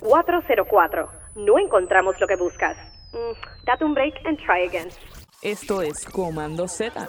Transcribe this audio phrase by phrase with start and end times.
[0.00, 1.10] 404.
[1.36, 2.76] No encontramos lo que buscas.
[3.12, 4.88] Mm, date un break and try again.
[5.42, 7.08] Esto es Comando Z.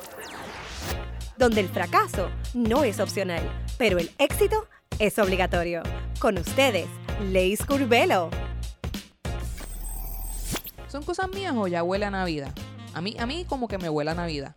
[1.38, 3.42] donde el fracaso no es opcional,
[3.80, 4.68] pero el éxito
[5.00, 5.82] es obligatorio.
[6.20, 6.88] Con ustedes,
[7.20, 8.30] Leis Curvelo.
[10.88, 12.54] ¿Son cosas mías o ya huele a Navidad?
[12.94, 14.56] A mí, a mí como que me huele a Navidad.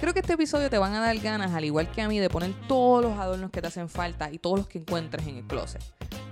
[0.00, 2.30] Creo que este episodio te van a dar ganas, al igual que a mí, de
[2.30, 5.46] poner todos los adornos que te hacen falta y todos los que encuentres en el
[5.46, 5.82] closet.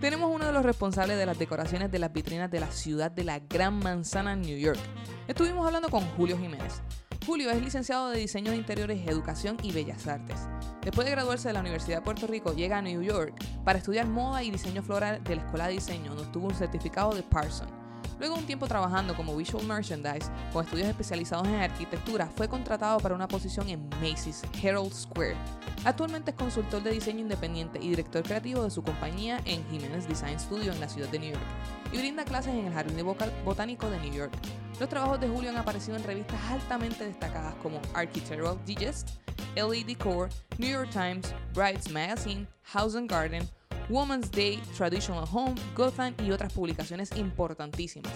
[0.01, 3.25] Tenemos uno de los responsables de las decoraciones de las vitrinas de la ciudad de
[3.25, 4.79] la Gran Manzana, New York.
[5.27, 6.83] Estuvimos hablando con Julio Jiménez.
[7.27, 10.49] Julio es licenciado de Diseño de Interiores, Educación y Bellas Artes.
[10.83, 13.35] Después de graduarse de la Universidad de Puerto Rico, llega a New York
[13.65, 17.13] para estudiar moda y diseño floral de la Escuela de Diseño, donde obtuvo un certificado
[17.13, 17.69] de Parson.
[18.19, 23.15] Luego un tiempo trabajando como visual merchandise con estudios especializados en arquitectura, fue contratado para
[23.15, 25.37] una posición en Macy's Herald Square.
[25.85, 30.41] Actualmente es consultor de diseño independiente y director creativo de su compañía en Jiménez Design
[30.41, 31.45] Studio en la ciudad de New York
[31.93, 33.03] y brinda clases en el Jardín de
[33.45, 34.33] Botánico de New York.
[34.81, 39.11] Los trabajos de Julio han aparecido en revistas altamente destacadas como Architectural Digest,
[39.55, 43.49] LA Decor, New York Times, Brights Magazine, House and Garden,
[43.89, 48.13] Woman's Day, Traditional Home, Gotham y otras publicaciones importantísimas.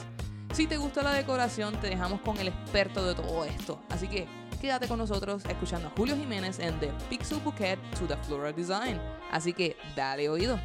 [0.53, 3.81] Si te gustó la decoración, te dejamos con el experto de todo esto.
[3.89, 4.27] Así que
[4.61, 9.01] quédate con nosotros escuchando a Julio Jiménez en The Pixel Bouquet to the Floral Design.
[9.31, 10.59] Así que dale oído.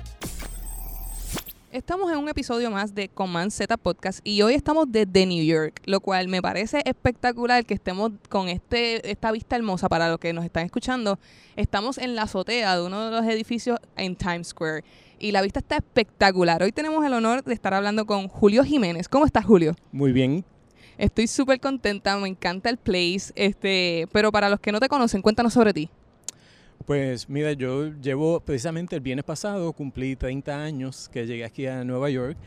[1.77, 5.79] Estamos en un episodio más de Command Z Podcast y hoy estamos desde New York,
[5.85, 10.33] lo cual me parece espectacular que estemos con este esta vista hermosa para los que
[10.33, 11.19] nos están escuchando.
[11.55, 14.83] Estamos en la azotea de uno de los edificios en Times Square
[15.19, 16.63] y la vista está espectacular.
[16.63, 19.07] Hoy tenemos el honor de estar hablando con Julio Jiménez.
[19.07, 19.75] ¿Cómo estás, Julio?
[19.91, 20.43] Muy bien.
[20.97, 25.21] Estoy súper contenta, me encanta el place, este, pero para los que no te conocen,
[25.21, 25.91] cuéntanos sobre ti.
[26.85, 31.83] Pues mira, yo llevo precisamente el viernes pasado, cumplí 30 años que llegué aquí a
[31.83, 32.37] Nueva York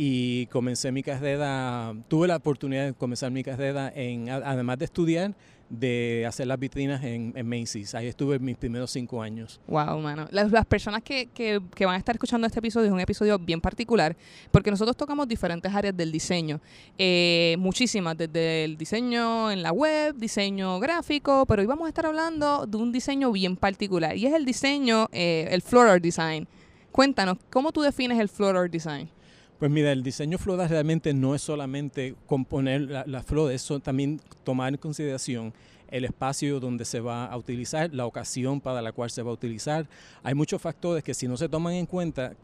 [0.00, 5.34] y comencé mi carrera, tuve la oportunidad de comenzar mi carrera en, además de estudiar,
[5.68, 7.96] de hacer las vitrinas en, en Macy's.
[7.96, 9.60] Ahí estuve mis primeros cinco años.
[9.66, 10.28] Wow, mano.
[10.30, 13.40] Las, las personas que, que, que van a estar escuchando este episodio es un episodio
[13.40, 14.16] bien particular
[14.52, 16.60] porque nosotros tocamos diferentes áreas del diseño.
[16.96, 22.06] Eh, muchísimas, desde el diseño en la web, diseño gráfico, pero hoy vamos a estar
[22.06, 26.46] hablando de un diseño bien particular y es el diseño, eh, el floral design.
[26.92, 29.10] Cuéntanos, ¿cómo tú defines el floral design?
[29.58, 34.20] Pues mira, el diseño floral realmente no es solamente componer la- las flores, son también
[34.44, 35.52] tomar en consideración
[35.90, 39.34] el espacio donde se va a utilizar, la ocasión para la cual se va a
[39.34, 39.88] utilizar.
[40.22, 42.34] Hay muchos factores que si no se toman en cuenta,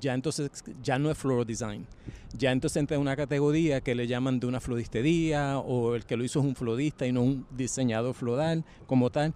[0.00, 0.50] ya entonces
[0.82, 1.86] ya no es floral design.
[2.36, 6.16] Ya entonces entra en una categoría que le llaman de una floristería o el que
[6.16, 9.32] lo hizo es un florista y no un diseñador floral como tal.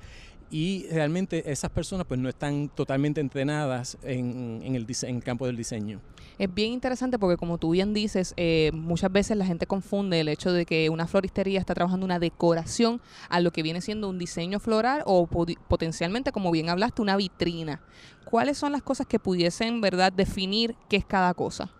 [0.50, 6.00] Y realmente esas personas pues no están totalmente entrenadas en el campo del diseño.
[6.38, 10.28] Es bien interesante porque como tú bien dices, eh, muchas veces la gente confunde el
[10.28, 14.18] hecho de que una floristería está trabajando una decoración a lo que viene siendo un
[14.18, 17.80] diseño floral o potencialmente, como bien hablaste, una vitrina.
[18.24, 21.70] ¿Cuáles son las cosas que pudiesen, verdad, definir qué es cada cosa?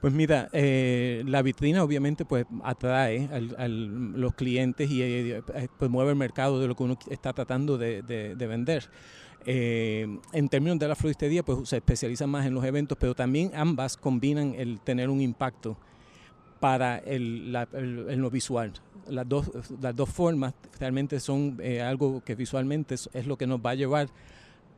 [0.00, 5.42] Pues mira, eh, la vitrina obviamente pues atrae al- los clientes y eh,
[5.78, 8.88] pues mueve el mercado de lo que uno está tratando de vender.
[9.46, 13.50] Eh, en términos de la floristería pues se especializan más en los eventos, pero también
[13.54, 15.76] ambas combinan el tener un impacto
[16.60, 17.68] para el, la-
[18.30, 18.72] visual.
[19.08, 19.50] Las dos,
[19.80, 23.74] las dos formas realmente son eh, algo que visualmente es, lo que nos va a
[23.74, 24.08] llevar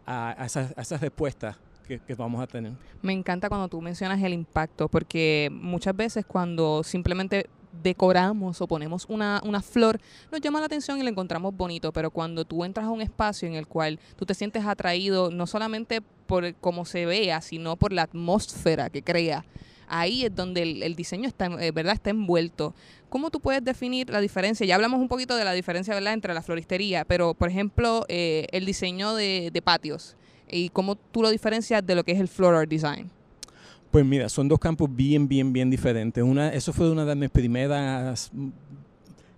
[0.07, 2.73] a, esas, esas respuestas que vamos a tener.
[3.03, 7.51] Me encanta cuando tú mencionas el impacto, porque muchas veces cuando simplemente
[7.83, 12.11] decoramos o ponemos una, una flor, nos llama la atención y lo encontramos bonito, pero
[12.11, 16.01] cuando tú entras a un espacio en el cual tú te sientes atraído, no solamente
[16.27, 19.45] por cómo se vea, sino por la atmósfera que crea,
[19.89, 21.95] ahí es donde el, el diseño está, eh, ¿verdad?
[21.95, 22.75] está envuelto.
[23.09, 24.67] ¿Cómo tú puedes definir la diferencia?
[24.67, 26.15] Ya hablamos un poquito de la diferencia ¿verdad?
[26.15, 30.17] entre la floristería, pero por ejemplo, eh, el diseño de, de patios
[30.51, 33.11] y cómo tú lo diferencias de lo que es el floral design.
[33.94, 36.25] Pues mira, son dos campos bien, bien, bien diferentes.
[36.25, 38.32] Una, eso fue una de mis primeras,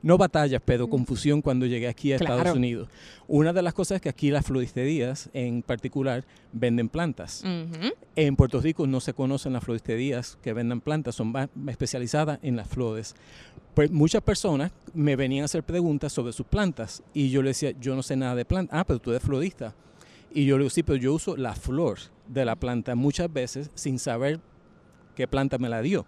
[0.01, 2.37] no batallas, pero confusión cuando llegué aquí a Claro.
[2.37, 2.89] Estados Unidos.
[3.29, 6.25] Una de las cosas es que aquí las floristerías en particular
[6.55, 7.45] venden plantas.
[8.17, 12.57] En Puerto Rico no se conocen las floristerías que vendan plantas, son más especializadas en
[12.57, 13.15] las flores.
[13.75, 17.73] Pues muchas personas me venían a hacer preguntas sobre sus plantas y yo le decía,
[17.79, 18.81] yo no sé nada de plantas.
[18.81, 19.75] Ah, pero tú eres florista.
[20.37, 21.99] Y yo le digo, sí, pero yo uso la flor
[22.29, 24.39] de la planta muchas veces sin saber
[25.15, 26.05] qué planta me la dio.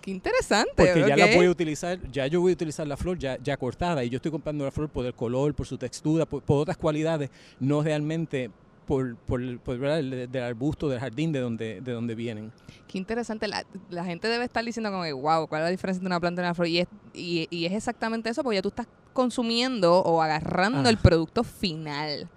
[0.00, 0.70] Qué interesante.
[0.76, 3.56] Porque ya la voy a utilizar, ya yo voy a utilizar la flor ya, ya
[3.56, 6.60] cortada y yo estoy comprando la flor por el color, por su textura, por, por
[6.62, 8.48] otras cualidades, no realmente
[8.86, 12.52] por, por, por el- del arbusto, del jardín de donde, de donde vienen.
[12.86, 13.48] Qué interesante.
[13.48, 16.20] La, la gente debe estar diciendo como que, wow, ¿cuál es la diferencia entre una
[16.20, 16.68] planta y una flor?
[16.68, 20.90] Y es, y, y es exactamente eso, porque ya tú estás consumiendo o agarrando Ah.
[20.90, 22.28] el producto final.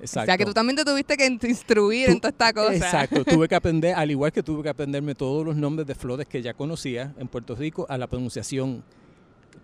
[0.00, 0.22] Exacto.
[0.22, 2.74] O sea, que tú también te tuviste que instruir en toda esta cosa.
[2.74, 6.26] Exacto, tuve que aprender, al igual que tuve que aprenderme todos los nombres de flores
[6.26, 8.82] que ya conocía en Puerto Rico a la pronunciación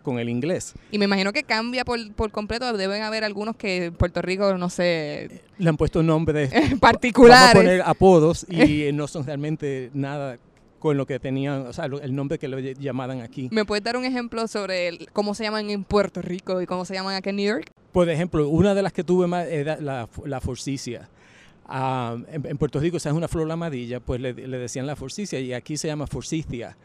[0.03, 0.75] con el inglés.
[0.91, 2.77] Y me imagino que cambia por, por completo.
[2.77, 6.77] Deben haber algunos que en Puerto Rico, no sé, Le han puesto nombres, vamos a
[6.77, 7.55] particulares.
[7.55, 10.39] poner apodos y no son realmente nada
[10.83, 13.49] con lo que tenían, o sea, el nombre que le llamaban aquí.
[13.53, 16.85] ¿Me puedes dar un ejemplo sobre el- cómo se llaman en Puerto Rico y cómo
[16.85, 17.71] se llaman aquí en New York?
[17.93, 21.09] Por ejemplo, una de las que tuve más era la, la forsythia.
[21.67, 24.97] Ah, en, en Puerto Rico, esa es una flor amarilla, pues le, le decían la
[24.97, 26.77] forsythia y aquí se llama forsythia.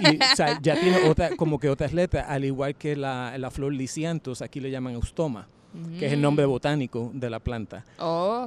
[0.00, 3.50] Y, o sea, ya tiene otra, como que otras letras, al igual que la, la
[3.50, 5.48] flor lisianthus, aquí le llaman eustoma,
[5.98, 7.84] que es el nombre botánico de la planta.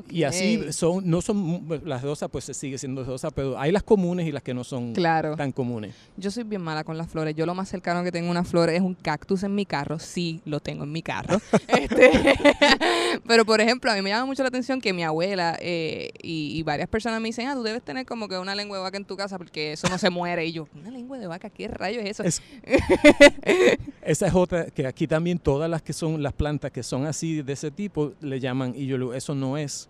[0.10, 3.84] Y así son, no son las rosas, pues se sigue siendo rosa, pero hay las
[3.84, 5.36] comunes y las que no son Claro.
[5.36, 5.96] tan comunes.
[6.18, 7.36] Yo soy bien mala con las flores.
[7.36, 10.00] Yo lo más cercano que tengo a una flor es un cactus en mi carro.
[10.00, 11.40] Sí, lo tengo en mi carro.
[11.68, 12.12] Este,
[13.28, 16.58] pero, por ejemplo, a mí me llama mucho la atención que mi abuela eh, y,
[16.58, 18.98] y varias personas me dicen, ah, tú debes tener como que una lengua de vaca
[18.98, 20.46] en tu casa porque eso no se muere.
[20.46, 21.50] Y yo, ¿una lengua de vaca?
[21.50, 22.24] ¿Qué rayos es eso?
[22.24, 22.42] Es-
[24.02, 27.42] Esa es otra, que aquí también todas las que son las plantas que son así
[27.44, 29.88] de ese tipo le llaman, y yo le digo, eso no es.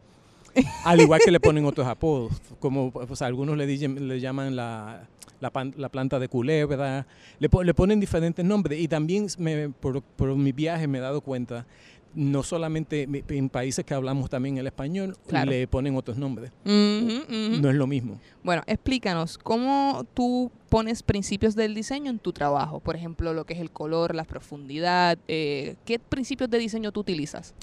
[0.83, 5.07] Al igual que le ponen otros apodos, como pues, algunos le, dicen- le llaman la,
[5.39, 7.07] la, pan- la planta de culebra,
[7.39, 8.77] le, le ponen diferentes nombres.
[8.79, 11.65] Y también me- por, por mi viaje me he dado cuenta,
[12.13, 15.51] no solamente en países que hablamos también el español, Claro.
[15.51, 16.51] le ponen otros nombres.
[16.65, 17.61] Ujú, ujú.
[17.61, 18.19] No es lo mismo.
[18.43, 22.79] Bueno, explícanos, ¿cómo tú pones principios del diseño en tu trabajo?
[22.79, 25.17] Por ejemplo, lo que es el color, la profundidad.
[25.27, 27.53] eh, ¿Qué principios de diseño tú utilizas?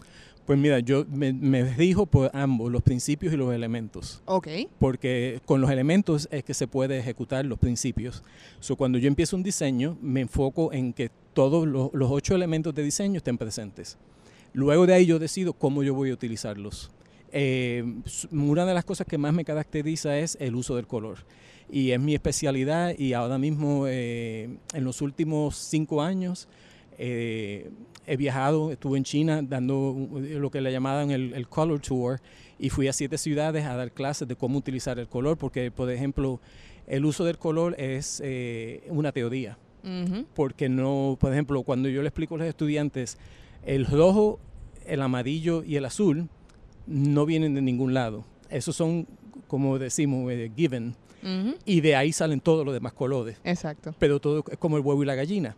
[0.47, 4.23] Pues mira, yo me, me dijo por ambos, los principios y los elementos.
[4.25, 4.49] Ok.
[4.79, 8.23] porque con los elementos es que se puede ejecutar los principios.
[8.61, 12.75] So, cuando yo empiezo un diseño, me enfoco en que todos los, los ocho elementos
[12.75, 13.99] de diseño estén presentes.
[14.59, 16.91] Luego de ahí yo decido cómo yo voy a utilizarlos.
[17.31, 17.85] Eh,
[18.33, 21.19] una de las cosas que más me caracteriza es el uso del color.
[21.71, 26.49] Y es mi especialidad y ahora mismo, eh, en los últimos cinco años,
[26.99, 27.71] eh,
[28.05, 32.21] he viajado, estuve en China dando lo que le llamaban el, el Color Tour
[32.59, 35.89] y fui a siete ciudades a dar clases de cómo utilizar el color, porque, por
[35.89, 36.41] ejemplo,
[36.89, 38.21] el uso del color es
[38.89, 39.57] una teoría,
[40.35, 43.19] porque no, por ejemplo, cuando yo le explico a los estudiantes,
[43.65, 44.41] el rojo,
[44.89, 46.29] el amarillo y el azul
[46.87, 48.25] no vienen de ningún lado.
[48.51, 49.07] Esos son,
[49.47, 50.95] como decimos, eh, given,
[51.65, 53.39] y de ahí salen todos los demás colores.
[53.45, 53.95] Exacto.
[53.99, 55.57] Pero todo es como el huevo y la gallina.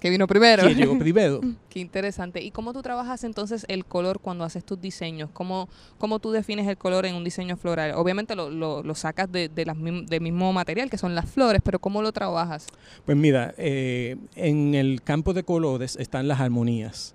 [0.00, 0.62] Que vino primero.
[0.64, 1.40] ¿Quién llegó primero?
[1.68, 2.42] Qué interesante.
[2.42, 5.28] ¿Y cómo tú trabajas entonces el color cuando haces tus diseños?
[5.32, 5.68] ¿Cómo,
[5.98, 7.92] cómo tú defines el color en un diseño floral?
[7.96, 11.60] Obviamente lo, lo, lo sacas de, de las del mismo material, que son las flores,
[11.62, 12.66] pero ¿cómo lo trabajas?
[13.04, 17.14] Pues mira, eh, en el campo de colores están las armonías.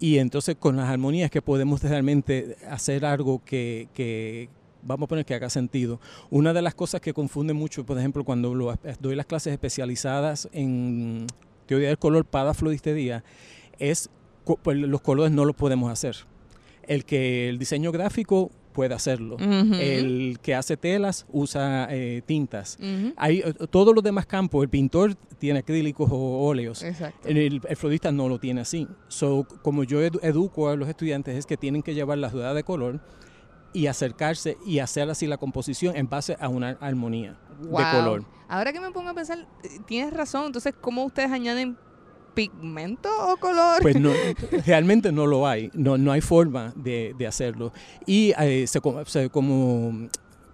[0.00, 4.48] Y entonces con las armonías que podemos realmente hacer algo que, que,
[4.82, 6.00] vamos a poner que haga sentido.
[6.30, 11.26] Una de las cosas que confunde mucho, por ejemplo, cuando doy las clases especializadas en
[11.66, 13.22] teoría del color para floristería,
[13.78, 14.10] es
[14.62, 16.16] pues, los colores no los podemos hacer.
[16.86, 19.36] El que el diseño gráfico puede hacerlo.
[19.38, 22.78] El que hace telas usa eh, tintas.
[23.16, 26.82] Hay eh, todos los demás campos, el pintor tiene acrílicos o óleos.
[26.82, 27.28] Exacto.
[27.28, 28.86] El, el florista no lo tiene así.
[29.08, 32.54] So, como yo edu- educo a los estudiantes es que tienen que llevar la rueda
[32.54, 33.00] de color
[33.72, 38.24] y acercarse y hacer así la composición en base a una armonía de color.
[38.48, 40.46] Ahora que me pongo a pensar, eh, tienes razón.
[40.46, 41.76] Entonces, ¿cómo ustedes añaden
[42.48, 43.82] pigmento o color?
[43.82, 44.10] Pues no,
[44.66, 47.72] realmente no lo hay, no, no hay forma de, de hacerlo.
[48.06, 50.08] Y eh, se, se como,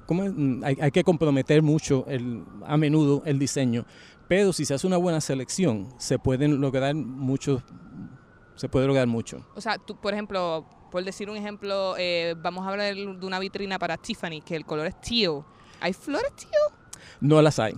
[0.07, 0.25] como?
[0.25, 3.85] Mm, hay, hay que comprometer mucho el, a menudo el diseño,
[4.26, 7.62] pero si se hace una buena selección, se pueden lograr muchos,
[8.57, 9.47] se puede lograr mucho.
[9.55, 13.38] O sea, tú, por ejemplo, por decir un ejemplo, eh, vamos a hablar de una
[13.38, 15.45] vitrina para Tiffany, que el color es teal.
[15.81, 16.73] ¿Hay flores teal?
[17.21, 17.75] No las hay.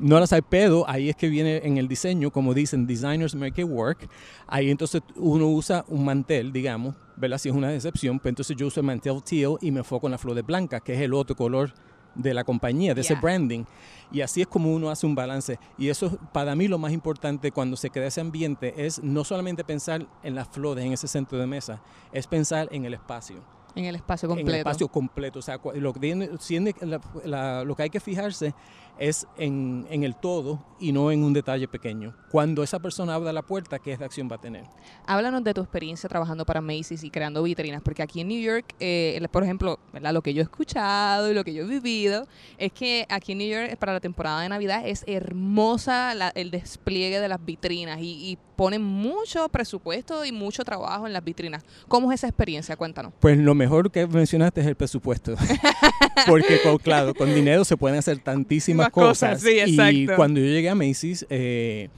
[0.00, 3.60] No las hay, pero ahí es que viene en el diseño, como dicen, designers make
[3.60, 4.08] it work.
[4.46, 7.36] Ahí entonces uno usa un mantel, digamos, ¿verdad?
[7.38, 10.12] Si es una excepción, pues entonces yo uso el mantel teal y me enfoco en
[10.12, 11.72] la flor blanca, que es el otro color
[12.14, 13.64] de la compañía, de ese branding.
[14.10, 15.58] Y así es como uno hace un balance.
[15.78, 19.22] Y eso es para mí lo más importante cuando se crea ese ambiente, es no
[19.22, 23.36] solamente pensar en las flores, en ese centro de mesa, es pensar en el espacio.
[23.76, 24.50] En el espacio en completo.
[24.50, 25.38] el espacio completo.
[25.38, 28.52] O sea, lo que, tiene- tiene- la- la- lo que hay que fijarse
[28.98, 32.14] es en, en el todo y no en un detalle pequeño.
[32.30, 34.64] Cuando esa persona abra la puerta, ¿qué reacción va a tener?
[35.06, 38.74] Háblanos de tu experiencia trabajando para Macy's y creando vitrinas, porque aquí en New York,
[38.80, 40.12] eh, por ejemplo, ¿verdad?
[40.12, 42.26] lo que yo he escuchado y lo que yo he vivido
[42.58, 46.50] es que aquí en New York para la temporada de Navidad es hermosa la- el
[46.50, 51.64] despliegue de las vitrinas y, y ponen mucho presupuesto y mucho trabajo en las vitrinas.
[51.88, 52.76] ¿Cómo es esa experiencia?
[52.76, 53.12] Cuéntanos.
[53.18, 55.34] Pues lo mejor que mencionaste es el presupuesto.
[56.26, 59.42] Porque, con- claro, con dinero se pueden hacer tantísimas Cosas, cosas.
[59.42, 60.16] sí, y exacto.
[60.16, 61.88] cuando yo llegué a Macy's, eh,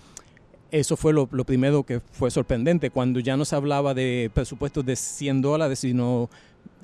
[0.71, 2.91] eso fue lo, lo primero que fue sorprendente.
[2.91, 6.31] Cuando ya no se hablaba de presupuestos de 100 dólares, sino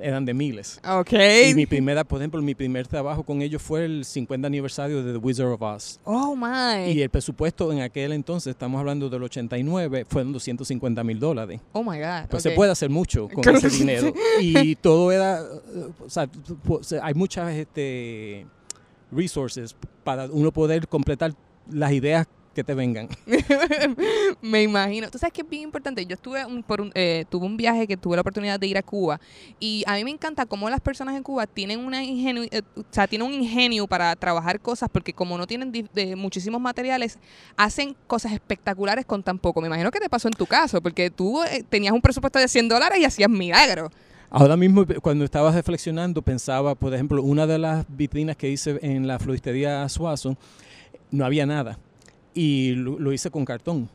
[0.00, 0.80] eran de miles.
[0.88, 1.12] Ok.
[1.50, 5.12] Y mi primera, por ejemplo, mi primer trabajo con ellos fue el 50 aniversario de
[5.12, 6.00] The Wizard of Oz.
[6.04, 6.92] Oh, my.
[6.92, 11.60] Y el presupuesto en aquel entonces, estamos hablando del 89, fueron 250 mil dólares.
[11.72, 12.28] oh, my God.
[12.30, 14.12] Pues se puede hacer mucho con ese dinero.
[14.40, 16.28] Y todo era, eh, o sea,
[17.02, 18.46] hay muchas este,
[19.10, 21.34] resources para uno poder completar
[21.70, 22.26] las ideas
[22.58, 23.08] que te vengan.
[24.42, 25.08] Me imagino.
[25.10, 26.04] Tú sabes que es bien importante.
[26.04, 28.76] Yo estuve un, por un, eh, tuve un viaje que tuve la oportunidad de ir
[28.76, 29.20] a Cuba
[29.60, 32.82] y a mí me encanta cómo las personas en Cuba tienen una ingenio, eh, o
[32.90, 35.72] sea, tienen un ingenio para trabajar cosas porque como no tienen
[36.16, 37.20] muchísimos materiales,
[37.56, 39.60] hacen cosas espectaculares con tan poco.
[39.60, 42.48] Me imagino que te pasó en tu caso porque tú eh, tenías un presupuesto de
[42.48, 43.92] 100 dólares y hacías milagros.
[44.30, 49.06] Ahora mismo, cuando estaba reflexionando, pensaba, por ejemplo, una de las vitrinas que hice en
[49.06, 50.36] la floristería Suazo,
[51.10, 51.78] no había nada.
[52.34, 53.88] Y lo, lo hice con cartón.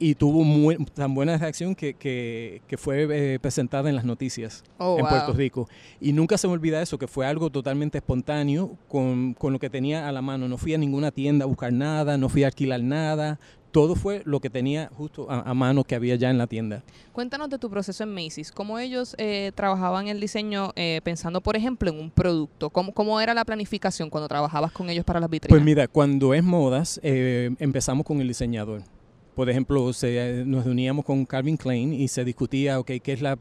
[0.00, 4.62] Y tuvo muy, tan buena reacción que, que- que fue eh, presentada en las noticias
[4.78, 5.08] Oh, en wow.
[5.10, 5.68] Puerto Rico.
[6.00, 9.68] Y nunca se me olvida eso, que fue algo totalmente espontáneo con, con lo que
[9.68, 10.48] tenía a la mano.
[10.48, 13.40] No fui a ninguna tienda a buscar nada, no fui a alquilar nada.
[13.70, 16.82] Todo fue lo que tenía justo a, a mano que había ya en la tienda.
[17.12, 18.50] Cuéntanos de tu proceso en Macy's.
[18.50, 22.70] ¿Cómo ellos eh, trabajaban el diseño eh, pensando, por ejemplo, en un producto?
[22.70, 25.50] ¿Cómo, ¿Cómo era la planificación cuando trabajabas con ellos para las vitrinas?
[25.50, 28.82] Pues mira, cuando es modas, eh, empezamos con el diseñador.
[29.34, 33.36] Por ejemplo, se- nos reuníamos con Calvin Klein y se discutía, ok, ¿qué es la,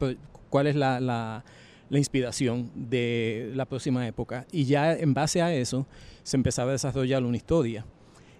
[0.49, 1.43] cuál es la, la-
[1.89, 4.45] la inspiración de la próxima época.
[4.51, 5.87] Y ya en base a eso
[6.21, 7.85] se empezaba a desarrollar una historia.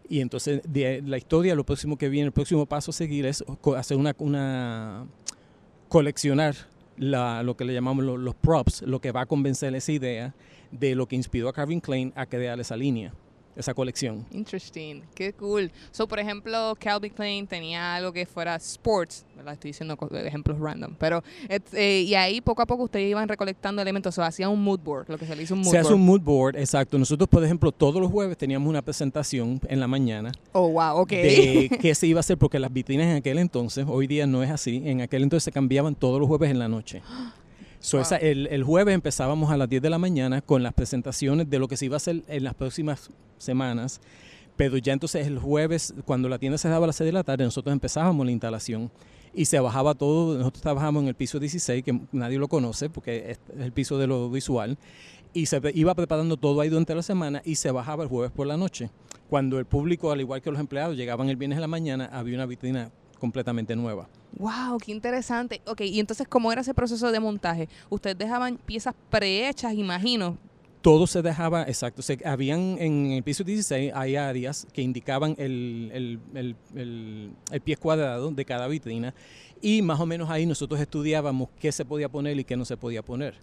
[0.10, 3.44] Y entonces de la historia, lo próximo que viene, el próximo paso a seguir es
[3.76, 5.06] hacer una, una
[5.90, 6.56] coleccionar
[6.98, 10.34] la- lo que le llamamos lo- los props, lo que va a convencer esa idea
[10.72, 13.14] de lo que inspiró a Calvin Klein a crear esa línea,
[13.58, 14.26] esa colección.
[14.32, 15.72] Interesting, qué cool.
[15.92, 19.54] So, por ejemplo, Calvin Klein tenía algo que fuera sports, ¿verdad?
[19.54, 21.24] Estoy diciendo ejemplos random, pero
[21.74, 25.10] eh, y ahí poco a poco ustedes iban recolectando elementos, o hacían un mood board,
[25.10, 26.00] lo que se le hizo un mood Se hace board.
[26.00, 26.98] un mood board, exacto.
[26.98, 31.10] Nosotros, por ejemplo, todos los jueves teníamos una presentación en la mañana oh, wow, ok.
[31.10, 34.44] de qué se iba a hacer, porque las vitrinas en aquel entonces, hoy día no
[34.44, 37.02] es así, en aquel entonces se cambiaban todos los jueves en la noche.
[37.88, 38.02] So, Wow.
[38.02, 41.58] esa- el, el jueves empezábamos a las 10 de la mañana con las presentaciones de
[41.58, 44.02] lo que se iba a hacer en las próximas semanas,
[44.58, 47.46] pero ya entonces el jueves, cuando la tienda cerraba a las 6 de la tarde,
[47.46, 48.92] nosotros empezábamos la instalación
[49.34, 53.32] y se bajaba todo, nosotros trabajamos en el piso 16, que nadie lo conoce porque
[53.32, 54.78] es el piso de lo visual,
[55.34, 58.48] y se iba preparando todo ahí durante la semana y se bajaba el jueves por
[58.48, 58.90] la noche.
[59.30, 62.36] Cuando el público, al igual que los empleados, llegaban el viernes en la mañana, había
[62.36, 64.08] una vitrina completamente nueva.
[64.38, 65.62] Wow, qué interesante.
[65.66, 67.70] Ok, y entonces, ¿cómo era ese proceso de montaje?
[67.90, 70.38] Ustedes dejaban piezas prehechas, imagino.
[70.88, 75.92] Todo se dejaba, exacto, se, habían en el piso 16 hay áreas que indicaban el,
[75.94, 79.14] el, el, el- el pie cuadrado de cada vitrina
[79.62, 82.78] y más o menos ahí nosotros estudiábamos qué se podía poner y qué no se
[82.78, 83.34] podía poner.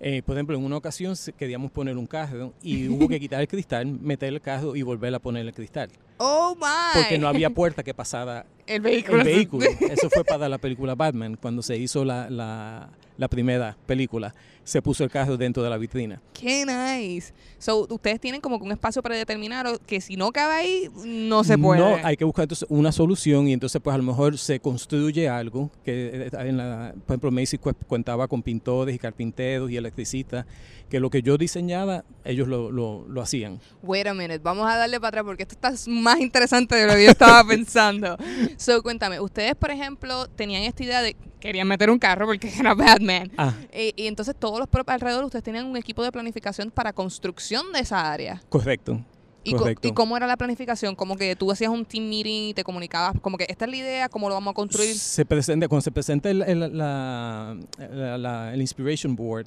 [0.00, 3.48] Eh, por ejemplo, en una ocasión queríamos poner un carro y hubo que quitar el
[3.48, 7.02] cristal, meter el carro y volver a poner el cristal, Oh, my.
[7.02, 9.18] porque no había puerta que pasara el vehículo.
[9.18, 9.66] el vehículo.
[9.90, 14.34] Eso fue para la película Batman, cuando se hizo la, la, la primera película.
[14.64, 16.20] Se puso el carro dentro de la vitrina.
[16.32, 17.32] Qué nice.
[17.58, 21.56] So, ustedes tienen como que un espacio predeterminado que si no cabe ahí, no se
[21.56, 21.80] puede.
[21.80, 25.28] No, hay que buscar entonces una solución y entonces pues a lo mejor se construye
[25.28, 30.46] algo que eh, en la, por ejemplo Macy contaba con pintores y carpinteros y electricistas
[30.88, 33.60] que lo que yo diseñaba ellos lo, lo, lo hacían.
[33.82, 36.94] Wait a minute, vamos a darle para atrás porque esto está más interesante de lo
[36.94, 38.16] que yo estaba pensando.
[38.56, 42.74] So, cuéntame, ustedes, por ejemplo, tenían esta idea de querían meter un carro porque era
[42.74, 43.30] Batman.
[43.36, 47.72] Ah, Eh, y entonces todos los alrededor ustedes tenían un equipo de planificación para construcción
[47.72, 48.42] de esa área.
[48.48, 49.00] correcto.
[49.46, 49.88] ¿Y, co- Correcto.
[49.88, 50.94] ¿Y cómo era la planificación?
[50.94, 53.76] Como que tú hacías un team meeting y te comunicabas, como que esta es la
[53.76, 54.94] idea, cómo lo vamos a construir.
[54.96, 59.46] Se presenta, cuando se presenta el, el- la- la- la- el Inspiration Board,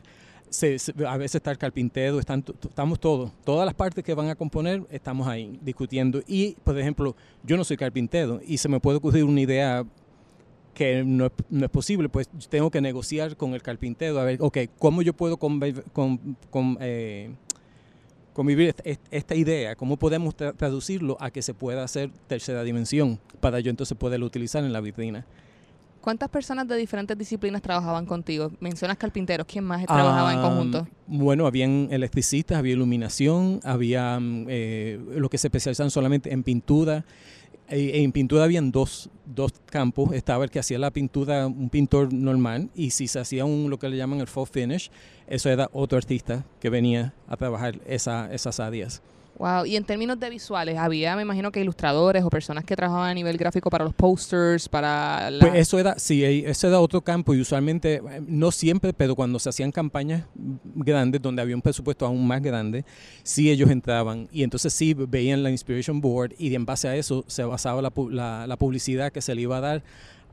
[0.52, 4.30] se- se- a veces está el carpintero, están, estamos todos, todas las partes que van
[4.30, 6.22] a componer, estamos ahí discutiendo.
[6.28, 9.84] Y, por ejemplo, yo no soy carpintero y se me puede ocurrir una idea
[10.78, 14.38] que no, es- no es posible, pues tengo que negociar con el carpintero a ver,
[14.40, 17.32] ok, ¿cómo yo puedo conve- con- con, eh,
[18.34, 19.76] convivir est- est- esta idea?
[19.76, 24.28] ¿Cómo podemos tra- traducirlo a que se pueda hacer tercera dimensión para yo entonces poderlo
[24.28, 25.26] utilizar en la vitrina?
[26.00, 28.52] ¿Cuántas personas de diferentes disciplinas trabajaban contigo?
[28.62, 29.46] Mencionas carpinteros.
[29.46, 30.88] ¿Quién más trabajaba en Ah, conjunto?
[31.08, 37.04] Bueno, habían electricistas, había iluminación, había mm, eh, los que se especializan solamente en pintura.
[37.70, 40.14] E- en pintura habían dos, dos campos.
[40.14, 43.78] Estaba el que hacía la pintura, un pintor normal, y si se hacía un, lo
[43.80, 44.90] que le llaman el faux finish,
[45.28, 49.02] eso era otro artista que venía a trabajar esa, esas áreas.
[49.38, 49.66] Wow.
[49.66, 53.14] Y en términos de visuales, había, me imagino que ilustradores o personas que trabajaban a
[53.14, 55.40] nivel gráfico para los posters, para la...
[55.48, 59.16] Pues eso era, sí, eh, ese era otro campo y usualmente, eh, no siempre, pero
[59.16, 60.24] cuando se hacían campañas
[60.76, 62.84] grandes, donde había un presupuesto aún más grande,
[63.24, 67.24] sí ellos entraban y entonces sí veían la Inspiration Board y en base a eso
[67.28, 69.84] se basaba la, la- la publicidad que se le iba a dar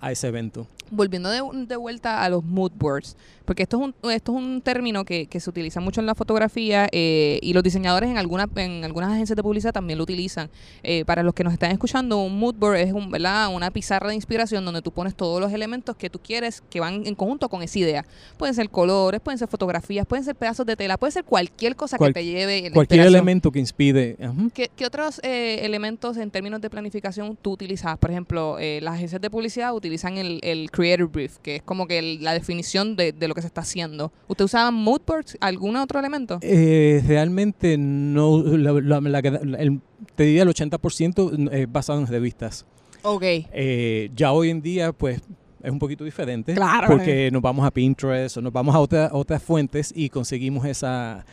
[0.00, 0.66] a ese evento.
[0.90, 4.60] Volviendo de, de vuelta a los mood boards, porque esto es un, esto es un
[4.62, 8.48] término que, que se utiliza mucho en la fotografía eh, y los diseñadores en, alguna,
[8.56, 10.48] en algunas agencias de publicidad también lo utilizan.
[10.82, 13.48] Eh, para los que nos están escuchando, un mood board es un, ¿verdad?
[13.54, 17.06] una pizarra de inspiración donde tú pones todos los elementos que tú quieres que van
[17.06, 18.04] en conjunto con esa idea.
[18.38, 21.98] Pueden ser colores, pueden ser fotografías, pueden ser pedazos de tela, puede ser cualquier cosa
[21.98, 24.16] Cual- que te lleve Cualquier elemento que inspire.
[24.22, 24.32] ajá.
[24.54, 27.98] ¿Qué, qué otros eh, elementos en términos de planificación tú utilizabas?
[27.98, 31.86] Por ejemplo, eh, las agencias de publicidad utilizan el, el Creator Brief, que es como
[31.86, 34.12] que el- la definición de, de lo que se está haciendo.
[34.28, 35.36] ¿Usted usaba mood boards?
[35.40, 36.38] ¿Algún otro elemento?
[36.42, 39.18] Eh, realmente no, la- la- la-
[39.58, 39.80] el-
[40.14, 42.64] te diría el 80% es basado en revistas.
[43.02, 43.22] Ok.
[43.24, 45.20] Eh, ya hoy en día, pues,
[45.62, 46.54] es un poquito diferente.
[46.54, 46.86] Claro.
[46.88, 51.24] Porque nos vamos a Pinterest o nos vamos a otra- otras fuentes y conseguimos esa,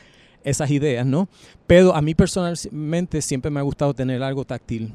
[0.43, 1.29] esas ideas, ¿no?
[1.67, 4.93] Pero a mí personalmente siempre me ha gustado tener algo táctil.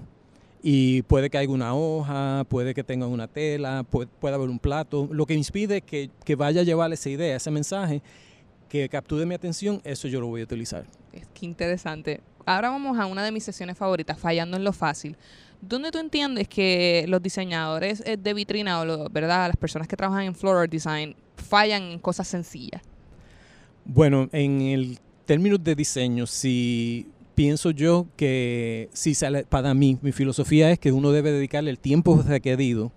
[0.68, 4.58] Y puede que haya una hoja, puede que tenga una tela, puede, puede haber un
[4.58, 5.08] plato.
[5.12, 8.02] Lo que inspire que, que vaya a llevar esa idea, ese mensaje,
[8.68, 10.85] que capture mi atención, eso yo lo voy a utilizar.
[11.12, 12.20] Es que interesante.
[12.46, 15.16] Ahora vamos a una de mis sesiones favoritas, fallando en lo fácil.
[15.61, 19.46] ¿Dónde tú entiendes que los diseñadores eh, de vitrina o lo- ¿verdad?
[19.46, 22.82] las personas que trabajan en floral design fallan en cosas sencillas?
[23.85, 27.06] Bueno, en el términos de diseño, si
[27.37, 31.78] pienso yo que si sale, para mí, mi filosofía es que uno debe dedicarle el
[31.78, 32.91] tiempo requerido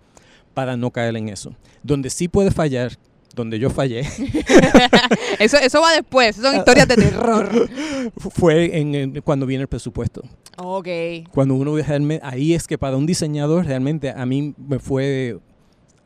[0.56, 1.54] para no caer en eso.
[1.84, 2.94] Donde sí puede fallar,
[3.36, 4.00] donde yo fallé,
[5.40, 7.70] eso, eso va después, son historias de terror.
[8.18, 10.24] fue en cuando viene el presupuesto.
[10.58, 10.88] Ok.
[11.32, 15.38] Cuando uno realmente, ahí es que para un diseñador realmente a mí me fue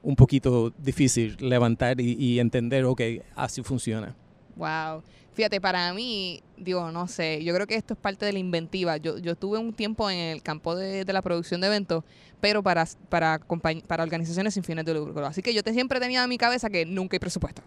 [0.01, 3.01] un poquito difícil levantar y, y entender, ok,
[3.35, 4.15] así funciona.
[4.55, 5.03] Wow.
[5.33, 8.97] Fíjate, para mí, digo, no sé, yo creo que esto es parte de la inventiva.
[8.97, 12.03] Yo, yo estuve un tiempo en el campo de, de la producción de eventos,
[12.39, 13.39] pero para, para,
[13.87, 15.25] para organizaciones sin fines de lucro.
[15.25, 17.63] Así que yo te, siempre tenía en mi cabeza que nunca hay presupuesto.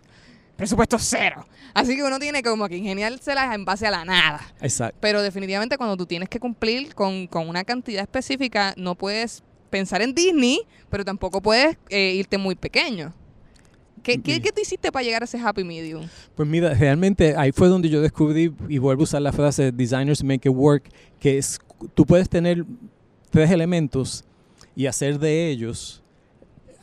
[0.57, 1.47] Presupuesto cero.
[1.75, 4.41] Así que uno tiene como que ingeniárselas en base a la nada.
[4.61, 4.97] Exacto.
[5.01, 10.01] Pero definitivamente cuando tú tienes que cumplir con, con una cantidad específica, no puedes pensar
[10.01, 13.13] en Disney, pero tampoco puedes eh, irte muy pequeño.
[14.07, 16.07] ¿Qué, qué, qué tú hiciste para llegar a ese happy medium?
[16.37, 20.23] Pues mira, realmente ahí fue donde yo descubrí, y vuelvo a usar la frase designers
[20.23, 20.89] make it work,
[21.19, 21.59] que es,
[21.93, 22.65] tú puedes tener
[23.31, 24.25] tres elementos
[24.77, 26.05] y hacer de ellos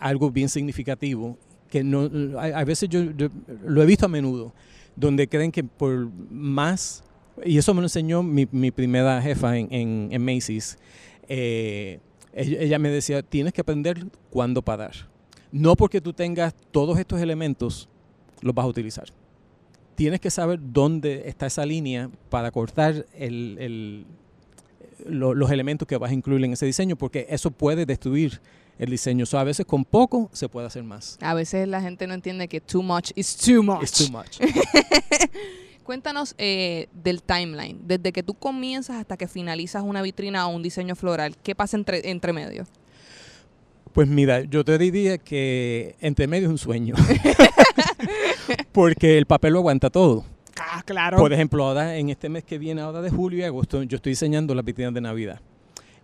[0.01, 1.38] algo bien significativo,
[1.69, 3.29] que no, a, a veces yo, yo
[3.65, 4.53] lo he visto a menudo,
[4.97, 7.05] donde creen que por más,
[7.45, 10.77] y eso me lo enseñó mi, mi primera jefa en, en, en Macy's,
[11.29, 12.01] eh,
[12.33, 15.12] ella, ella me decía, tienes que aprender cuándo parar.
[15.53, 17.87] No porque tú tengas todos estos elementos,
[18.41, 19.05] los vas a utilizar.
[19.95, 24.05] Tienes que saber dónde está esa línea para cortar el- el-
[25.05, 28.41] lo- los elementos que vas a incluir en ese diseño, porque eso puede destruir
[28.79, 29.27] el diseño.
[29.27, 31.19] So, a veces con poco se puede hacer más.
[31.21, 33.83] A veces la gente no entiende que too much is too much.
[33.83, 34.39] It's too much.
[35.83, 40.63] Cuéntanos eh, del timeline, desde que tú comienzas hasta que finalizas una vitrina o un
[40.63, 41.35] diseño floral.
[41.43, 42.65] ¿Qué pasa entre, entre medio?
[43.93, 46.95] Pues mira, yo te diría que entre medio es un sueño.
[48.71, 50.25] porque el papel lo aguanta todo.
[50.60, 51.17] Ah, claro.
[51.17, 54.12] Por ejemplo, ahora en este mes que viene, ahora de julio y agosto, yo estoy
[54.12, 55.39] diseñando las vitrinas de Navidad.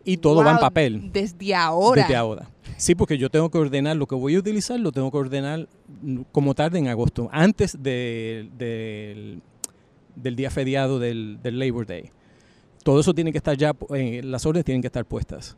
[0.05, 1.11] Y todo va en papel.
[1.11, 2.01] Desde ahora.
[2.01, 2.49] Desde ahora.
[2.77, 5.67] Sí, porque yo tengo que ordenar lo que voy a utilizar, lo tengo que ordenar
[6.31, 9.41] como tarde en agosto, antes de- del-
[10.15, 12.11] del día feriado del, del Labor Day.
[12.83, 15.57] Todo eso tiene que estar ya, eh, las órdenes tienen que estar puestas.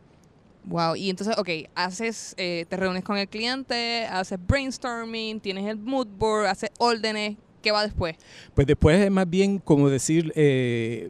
[0.65, 0.95] Wow.
[0.95, 6.08] Y entonces, ok, haces, eh, te reúnes con el cliente, haces brainstorming, tienes el mood
[6.08, 7.38] board, haces órdenes.
[7.62, 8.15] ¿Qué va después?
[8.56, 11.10] Pues después es más bien como decir, eh,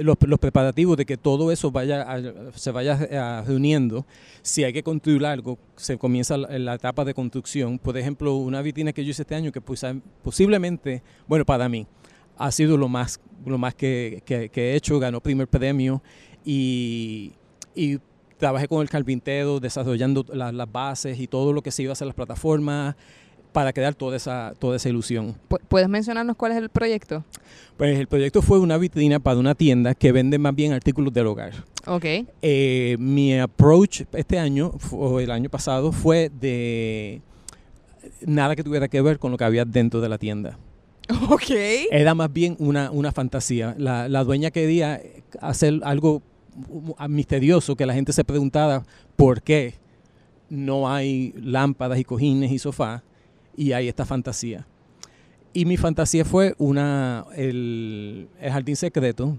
[0.00, 2.06] los, los, preparativos de que todo eso vaya
[2.54, 4.06] se vaya a, reuniendo,
[4.42, 7.78] si hay que construir algo, se comienza la, la, etapa de construcción.
[7.78, 9.84] Por ejemplo, una vitrina que yo hice este año que pues,
[10.22, 11.86] posiblemente, bueno, para mí,
[12.36, 16.02] ha sido lo más, lo más que, que, que he hecho, ganó primer premio
[16.44, 17.32] y,
[17.74, 17.98] y
[18.44, 21.94] trabajé con el carpintero desarrollando la, las bases y todo lo que se iba a
[21.94, 22.94] hacer las plataformas
[23.52, 25.34] para crear toda esa, toda esa ilusión.
[25.68, 27.24] ¿Puedes mencionarnos cuál es el proyecto?
[27.78, 31.26] Pues el proyecto fue una vitrina para una tienda que vende más bien artículos del
[31.26, 31.54] hogar.
[31.86, 32.04] Ok.
[32.42, 37.22] Eh, mi approach este año, o el año pasado, fue de
[38.26, 40.58] nada que tuviera que ver con lo que había dentro de la tienda.
[41.30, 41.50] Ok.
[41.90, 43.74] Era más bien una, una fantasía.
[43.78, 45.00] La, la dueña quería
[45.40, 46.20] hacer algo
[47.08, 48.84] misterioso que la gente se preguntara
[49.16, 49.74] por qué
[50.48, 53.02] no hay lámpadas y cojines y sofás
[53.56, 54.66] y hay esta fantasía.
[55.52, 59.36] Y mi fantasía fue una, el, el jardín secreto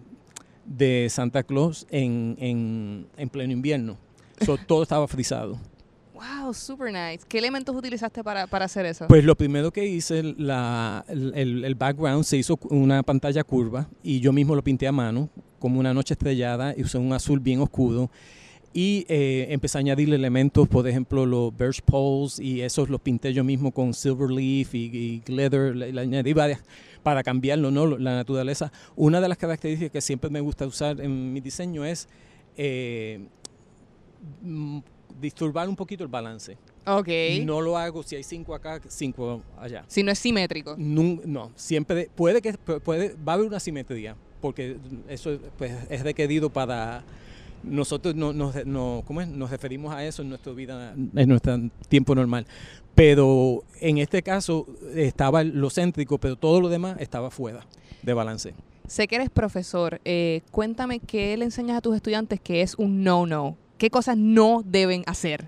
[0.66, 3.98] de Santa Claus en, en, en pleno invierno.
[4.46, 5.58] So, todo estaba frisado.
[6.16, 7.26] Wow, super nice.
[7.28, 9.06] ¿Qué elementos utilizaste para, para hacer eso?
[9.08, 14.22] Pues lo primero que hice, la, el, el, background se hizo una pantalla curva y
[14.22, 17.60] yo mismo lo pinté a mano, como una noche estrellada, y usé un azul bien
[17.60, 18.10] oscuro.
[18.74, 23.34] Y eh, empecé a añadir elementos, por ejemplo, los birch poles, y esos los pinté
[23.34, 26.62] yo mismo con silver leaf y, y glitter, le, le, añadí varias
[27.04, 27.98] para cambiarlo, ¿no?
[27.98, 28.72] La naturaleza.
[28.96, 32.08] Una de las características que siempre me gusta usar en mi diseño es
[32.58, 33.28] eh,
[35.20, 36.58] disturbar un poquito el balance.
[36.86, 37.08] Ok.
[37.44, 39.84] No lo hago si hay cinco acá, cinco allá.
[39.88, 40.76] Si no es simétrico.
[40.78, 46.04] No, no siempre puede que puede va a haber una simetría porque eso pues, es
[46.04, 47.04] requerido para
[47.64, 49.28] nosotros no, no, no, ¿cómo es?
[49.28, 52.46] nos referimos a eso en nuestra vida, en nuestro tiempo normal.
[52.94, 57.66] Pero en este caso estaba lo céntrico, pero todo lo demás estaba fuera
[58.04, 58.54] de balance.
[58.88, 60.00] Sé que eres profesor.
[60.06, 63.58] Eh, cuéntame qué le enseñas a tus estudiantes que es un no-no.
[63.78, 65.48] ¿Qué cosas no deben hacer?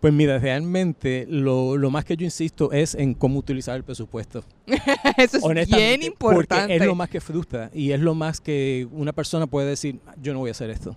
[0.00, 4.42] Pues mira, realmente lo, lo, más que yo insisto es en cómo utilizar el presupuesto.
[5.16, 6.64] Eso es bien importante.
[6.64, 10.00] Porque es lo más que frustra y es lo más que una persona puede decir,
[10.20, 10.96] yo no voy a hacer esto.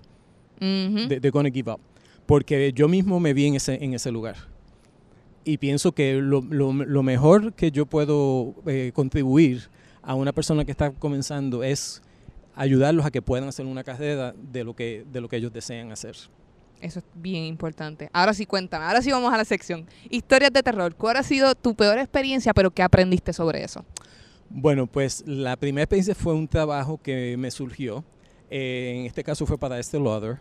[0.59, 1.07] Uh -huh.
[1.07, 1.79] de, de gonna give up.
[2.25, 4.37] Porque yo mismo me vi en ese, en ese lugar.
[5.43, 9.69] Y pienso que lo, lo, lo mejor que yo puedo eh, contribuir
[10.01, 12.01] a una persona que está comenzando es
[12.55, 15.91] ayudarlos a que puedan hacer una carrera de lo que, de lo que ellos desean
[15.91, 16.15] hacer.
[16.81, 18.09] Eso es bien importante.
[18.13, 18.85] Ahora sí, cuéntame.
[18.85, 19.85] Ahora sí vamos a la sección.
[20.09, 20.95] Historias de terror.
[20.95, 23.83] ¿Cuál ha sido tu peor experiencia, pero qué aprendiste sobre eso?
[24.49, 28.03] Bueno, pues la primera experiencia fue un trabajo que me surgió.
[28.49, 30.39] Eh, en este caso fue para este Lauder.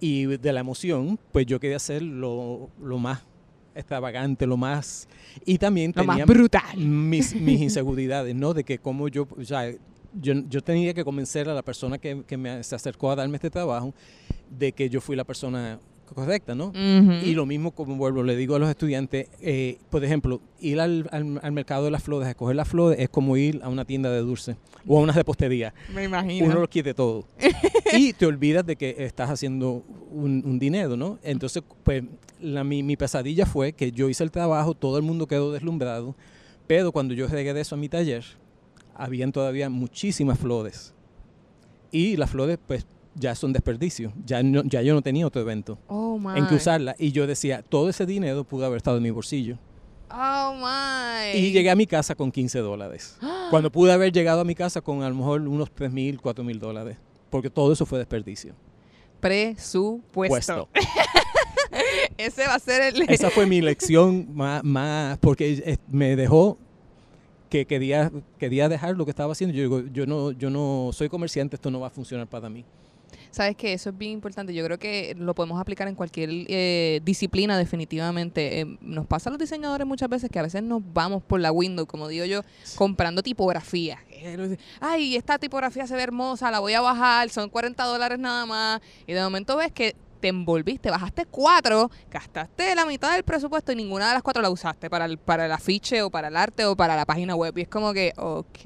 [0.00, 3.22] Y de la emoción, pues yo quería hacer lo, lo más
[3.74, 5.08] extravagante, lo más...
[5.44, 6.76] Y también lo tenía más brutal.
[6.76, 8.54] Mis, mis inseguridades, ¿no?
[8.54, 9.26] De que como yo...
[9.36, 9.70] O sea,
[10.14, 13.36] yo, yo, tenía que convencer a la persona que, que, me se acercó a darme
[13.36, 13.94] este trabajo
[14.50, 15.78] de que yo fui la persona
[16.14, 16.66] correcta, ¿no?
[16.66, 17.22] Uh -huh.
[17.24, 21.08] Y lo mismo, como vuelvo, le digo a los estudiantes, eh, por ejemplo, ir al,
[21.12, 23.84] al, al, mercado de las flores, a coger las flores, es como ir a una
[23.84, 25.72] tienda de dulce o a una repostería.
[25.94, 26.46] Me imagino.
[26.46, 27.26] Uno lo quiere todo.
[27.96, 31.18] y te olvidas de que estás haciendo un, un dinero, ¿no?
[31.22, 32.02] Entonces, pues,
[32.40, 36.14] la, mi, mi pesadilla fue que yo hice el trabajo, todo el mundo quedó deslumbrado,
[36.66, 38.24] pero cuando yo regresé a mi taller,
[39.00, 40.94] habían todavía muchísimas flores.
[41.90, 44.12] Y las flores, pues, ya son desperdicio.
[44.24, 46.94] Ya, no, ya yo no tenía otro evento oh, en que usarla.
[46.98, 49.58] Y yo decía, todo ese dinero pudo haber estado en mi bolsillo.
[50.10, 51.38] Oh, my.
[51.38, 53.16] Y llegué a mi casa con 15 dólares.
[53.50, 56.44] Cuando pude haber llegado a mi casa con a lo mejor unos 3 mil, 4
[56.44, 56.98] mil dólares.
[57.30, 58.54] Porque todo eso fue desperdicio.
[59.20, 60.68] Presupuesto.
[62.18, 63.02] Ese va a ser el...
[63.08, 66.58] Esa fue mi lección más, más porque me dejó
[67.50, 69.54] que quería, quería dejar lo que estaba haciendo.
[69.54, 72.64] Yo digo, yo no, yo no soy comerciante, esto no va a funcionar para mí.
[73.32, 74.54] Sabes que eso es bien importante.
[74.54, 78.60] Yo creo que lo podemos aplicar en cualquier eh, disciplina, definitivamente.
[78.60, 81.52] Eh, nos pasa a los diseñadores muchas veces que a veces nos vamos por la
[81.52, 82.42] window, como digo yo,
[82.76, 83.98] comprando tipografía.
[84.80, 88.80] Ay, esta tipografía se ve hermosa, la voy a bajar, son 40 dólares nada más.
[89.06, 93.76] Y de momento ves que te envolviste, bajaste cuatro, gastaste la mitad del presupuesto y
[93.76, 96.64] ninguna de las cuatro la usaste para el, para el afiche o para el arte
[96.66, 97.56] o para la página web.
[97.56, 98.58] Y es como que, ok.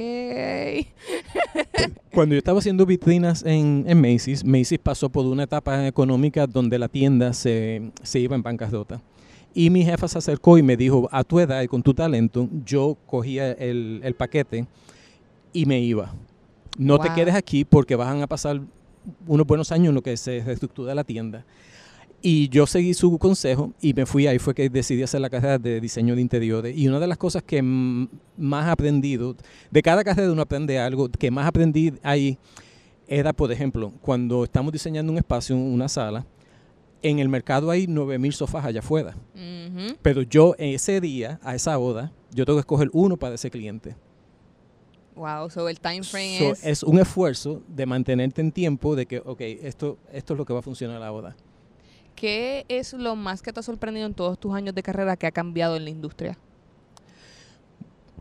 [2.12, 6.78] Cuando yo estaba haciendo vitrinas en, en Macy's, Macy's pasó por una etapa económica donde
[6.78, 9.00] la tienda se, se iba en bancarrota.
[9.54, 12.48] Y mi jefa se acercó y me dijo, a tu edad y con tu talento,
[12.64, 14.66] yo cogía el, el paquete
[15.52, 16.12] y me iba.
[16.76, 17.06] No wow.
[17.06, 18.60] te quedes aquí porque van a pasar
[19.26, 21.44] unos buenos años en lo que se reestructura la tienda.
[22.26, 25.58] Y yo seguí su consejo y me fui ahí, fue que decidí hacer la carrera
[25.58, 26.74] de diseño de interiores.
[26.74, 29.36] Y una de las cosas que más aprendido,
[29.70, 32.38] de cada carrera uno aprende algo, que más aprendí ahí
[33.06, 36.24] era, por ejemplo, cuando estamos diseñando un espacio, una sala,
[37.02, 39.14] en el mercado hay 9000 sofás allá afuera.
[40.00, 43.96] Pero yo ese día, a esa boda, yo tengo que escoger uno para ese cliente.
[45.16, 46.64] Wow, so el time frame So, es...
[46.64, 50.52] es un esfuerzo de mantenerte en tiempo de que, ok, esto, esto es lo que
[50.52, 51.36] va a funcionar a la boda.
[52.16, 55.26] ¿Qué es lo más que te ha sorprendido en todos tus años de carrera que
[55.26, 56.38] ha cambiado en la industria?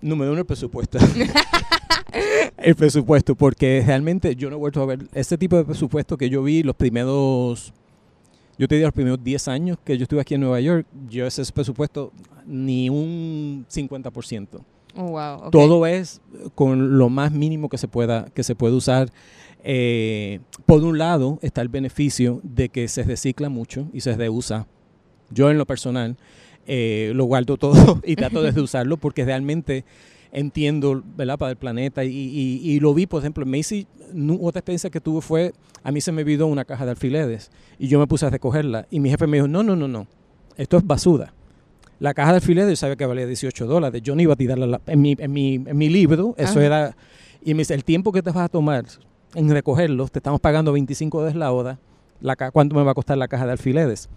[0.02, 0.98] Número uno, el presupuesto.
[2.58, 6.30] el presupuesto, porque realmente yo no he vuelto a ver ese tipo de presupuesto que
[6.30, 7.74] yo vi los primeros,
[8.58, 11.26] yo te diría los primeros 10 años que yo estuve aquí en Nueva York, yo
[11.26, 12.12] ese presupuesto
[12.46, 14.60] ni un 50%.
[14.96, 15.50] Oh, wow.
[15.52, 16.22] Todo es
[16.56, 19.10] con lo más mínimo que se pueda, que se puede usar.
[19.64, 24.68] Eh, por un lado está el beneficio de que se recicla mucho y se reusa.
[25.30, 26.18] Yo en lo personal
[26.68, 29.86] eh, lo guardo todo y trato de reusarlo porque realmente
[30.32, 31.38] entiendo, ¿verdad?
[31.38, 33.88] Para el planeta y, y- y lo vi, por ejemplo, en Macy,
[34.42, 35.54] otra experiencia que tuve fue,
[35.84, 38.88] a mí se me olvidó una caja de alfileres y yo me puse a recogerla
[38.90, 40.08] y mi jefe me dijo, no, no, no, no,
[40.58, 41.34] esto es basura.
[42.04, 44.82] La caja de alfileres yo sabía que valía 18 dólares, yo no iba a tirarla
[44.88, 46.66] en mi, en mi, en mi libro, eso Ajá.
[46.66, 46.98] era,
[47.42, 48.84] y me dice, el tiempo que te vas a tomar
[49.36, 51.80] en recogerlos, te estamos pagando 25 dólares la hora,
[52.20, 54.10] la ca- ¿cuánto me va a costar la caja de alfileres?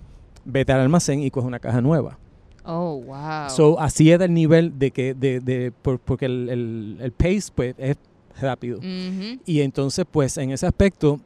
[0.44, 2.18] Vete al almacén y coge una caja nueva.
[2.64, 3.50] Oh, wow.
[3.50, 7.52] So, así era el nivel de que, de, de- por- porque el, el, el pace
[7.54, 7.96] pues, es
[8.40, 8.80] rápido.
[8.82, 11.20] Y entonces, pues, en ese aspecto,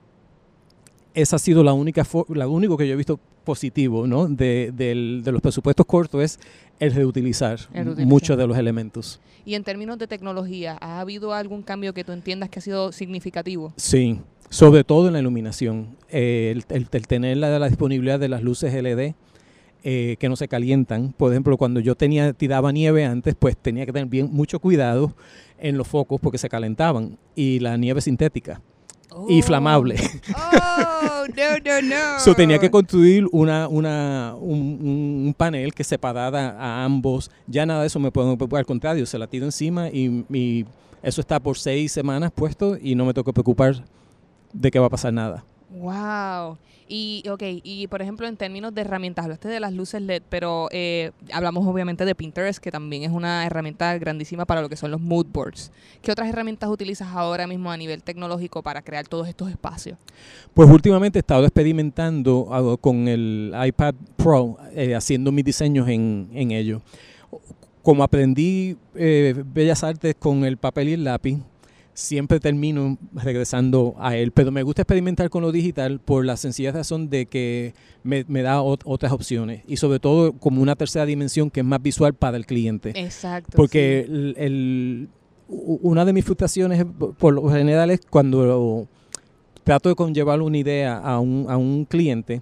[1.14, 4.26] esa ha sido la única, la único que yo he visto positivo, ¿no?
[4.28, 6.38] De, del- de los presupuestos cortos es
[6.78, 8.06] el reutilizar, El reutilizar.
[8.06, 9.20] muchos de los elementos.
[9.44, 12.92] Y en términos de tecnología, ¿ha habido algún cambio que tú entiendas que ha sido
[12.92, 13.72] significativo?
[13.76, 14.20] Sí,
[14.50, 15.96] sobre todo en la iluminación.
[16.10, 19.14] Eh, el, el- el tener la, la disponibilidad de las luces LED
[19.82, 21.14] eh, que no se calientan.
[21.16, 25.14] Por ejemplo, cuando yo tenía tiraba nieve antes, pues tenía que tener bien mucho cuidado
[25.58, 27.16] en los focos porque se calentaban.
[27.34, 28.60] Y la nieve sintética
[29.28, 29.96] y flamable.
[30.36, 32.18] Oh, no, no, no.
[32.20, 37.30] So, tenía que construir una, una, un, un- un panel que separara a ambos.
[37.46, 38.60] Ya nada de eso me puedo preocupar.
[38.60, 40.66] Al contrario, se la tiro encima y, y
[41.02, 43.84] eso está por seis semanas puesto y no me tengo que preocupar
[44.52, 45.44] de que va a pasar nada.
[45.70, 46.59] Wow.
[46.92, 50.68] Y, ok, y por ejemplo, en términos de herramientas, hablaste de las luces LED, pero
[50.72, 54.90] eh, hablamos obviamente de Pinterest, que también es una herramienta grandísima para lo que son
[54.90, 55.70] los mood boards.
[56.02, 59.98] ¿Qué otras herramientas utilizas ahora mismo a nivel tecnológico para crear todos estos espacios?
[60.52, 66.28] Pues últimamente he estado experimentando ah, con el iPad Pro, eh, haciendo mis diseños en,
[66.35, 66.83] en ello.
[67.83, 71.38] Como aprendí eh, Bellas Artes con el papel y el lápiz,
[71.94, 74.33] siempre termino regresando a él.
[74.33, 78.42] Pero me gusta experimentar con lo digital por la sencilla razón de que me, me
[78.42, 79.62] da ot- otras opciones.
[79.66, 82.92] Y sobre todo como una tercera dimensión que es más visual para el cliente.
[82.94, 83.53] Exacto.
[83.57, 85.09] Porque el, el-
[85.48, 86.85] u- una de mis frustraciones
[87.18, 88.87] por- lo general es cuando
[89.64, 92.40] trato de conllevar una idea a un, a un cliente,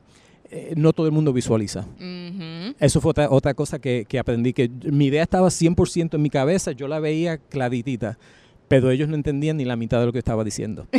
[0.51, 1.83] eh, no todo el mundo visualiza.
[1.99, 2.05] sí.
[2.05, 2.75] Ujú.
[2.79, 6.31] Eso fue otra, otra cosa que, que aprendí, que mi idea estaba 100% en mi
[6.31, 8.19] cabeza, yo la veía claritita,
[8.69, 10.87] pero ellos no entendían ni la mitad de lo que estaba diciendo.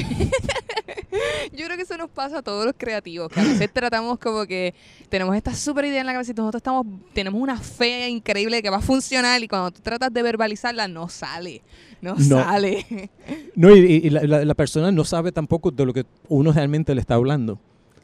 [1.55, 4.45] Yo creo que eso nos pasa a todos los creativos, que a veces tratamos como
[4.45, 4.73] que
[5.10, 8.63] tenemos esta super idea en la cabeza y nosotros estamos, tenemos una fe increíble de
[8.63, 11.62] que va a funcionar y cuando tú tratas de verbalizarla no sale,
[12.01, 12.43] no, No.
[12.43, 13.10] sale.
[13.55, 16.93] No, y, y la, la- la persona no sabe tampoco de lo que uno realmente
[16.95, 17.60] le está hablando.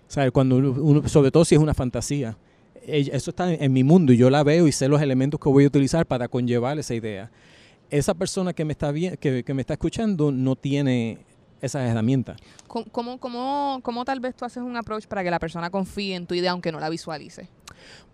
[0.08, 0.32] ¿Sabe?
[0.32, 2.38] Cuando uno, sobre todo si es una fantasía.
[2.88, 5.49] Eso está en, en mi mundo y yo la veo y sé los elementos que
[5.49, 7.32] voy a utilizar para conllevar esa idea.
[7.98, 11.18] Esa persona que me está que, que me está escuchando no tiene
[11.62, 12.38] esas herramientas.
[12.68, 16.16] ¿Cómo, cómo, cómo, cómo tal vez tú haces un approach para que la persona confíe
[16.16, 17.48] en tu idea aunque no la visualice?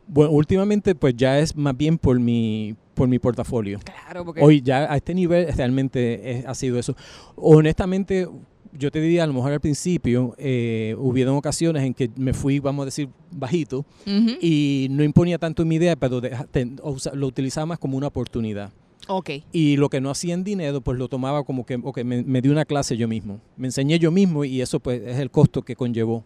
[0.07, 3.79] Bueno, últimamente pues ya es más bien por mi por mi portafolio.
[3.83, 6.95] Claro, porque Hoy ya a este nivel realmente es- ha sido eso.
[7.35, 8.27] Honestamente,
[8.73, 12.59] yo te diría, a lo mejor al principio eh, hubieron ocasiones en que me fui,
[12.59, 14.37] vamos a decir, bajito Ujú.
[14.41, 17.97] y no imponía tanto mi idea, pero deja- te- o sea, lo utilizaba más como
[17.97, 18.71] una oportunidad.
[19.13, 19.29] Ok.
[19.51, 22.41] Y lo que no hacía en dinero, pues lo tomaba como que, ok, me, me
[22.41, 23.41] di una clase yo mismo.
[23.57, 26.23] Me enseñé yo mismo y eso pues es el costo que conllevó.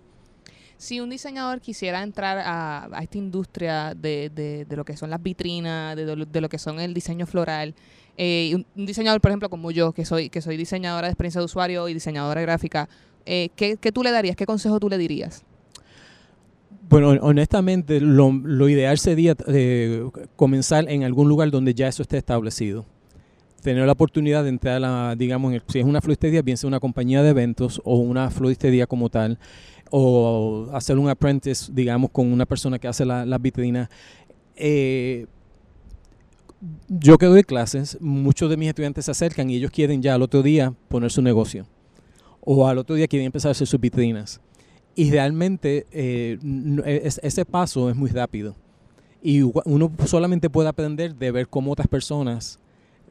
[0.78, 5.10] Si un diseñador quisiera entrar a, a esta industria de, de- de lo que son
[5.10, 7.74] las vitrinas, de, lo- de lo que son el diseño floral,
[8.17, 11.45] eh, un diseñador, por ejemplo, como yo, que soy, que soy diseñadora de experiencia de
[11.45, 12.89] usuario y diseñadora gráfica,
[13.26, 14.36] eh, ¿qué, qué tú le darías?
[14.36, 15.44] ¿Qué consejo tú le dirías?
[16.88, 20.04] Bueno, honestamente, lo, ideal sería eh,
[20.36, 22.86] comenzar en algún lugar donde ya eso esté establecido.
[23.63, 26.67] Tener la oportunidad de entrar a, digamos, en el- si es una floristería, bien sea
[26.67, 29.39] una compañía de eventos o una floristería como tal,
[29.89, 33.89] o hacer un apprentice, digamos, con una persona que hace la- las vitrinas.
[34.56, 35.26] Eh,
[36.89, 40.21] yo que doy clases, muchos de mis estudiantes se acercan y ellos quieren ya al
[40.21, 41.65] otro día poner su negocio.
[42.48, 44.39] o al otro día quieren empezar a hacer sus vitrinas.
[44.95, 46.38] Y realmente eh,
[46.86, 48.55] es- ese paso es muy rápido.
[49.21, 52.60] Y uno solamente puede aprender de ver cómo otras personas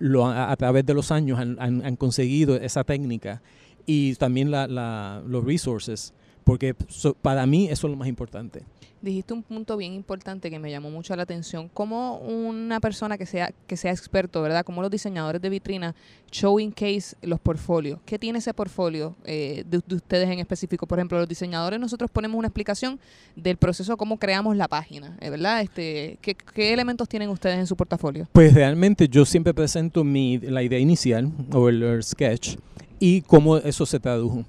[0.00, 3.42] a, través de los años han, conseguido esa técnica
[3.86, 6.14] y también los resources,
[6.44, 8.62] porque so- para mí eso es lo más importante.
[9.02, 11.68] Dijiste un punto bien importante que me llamó mucho la atención.
[11.68, 14.64] Como una persona que sea, que sea experto, ¿verdad?
[14.64, 15.94] Como los diseñadores de vitrina,
[16.32, 17.98] showing case los portfolios.
[18.06, 20.86] ¿Qué tiene ese portfolio eh, de, de ustedes en específico?
[20.86, 22.98] Por ejemplo, los diseñadores nosotros ponemos una explicación
[23.36, 25.60] del proceso, cómo creamos la página, eh, ¿verdad?
[25.60, 28.26] Este, ¿qué, ¿Qué elementos tienen ustedes en su portafolio?
[28.32, 32.56] Pues realmente yo siempre presento mi, la idea inicial o el, el sketch
[32.98, 34.46] y cómo eso se tradujo.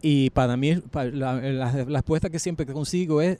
[0.00, 3.38] Y para mí pa- la, la- la respuesta que siempre consigo es,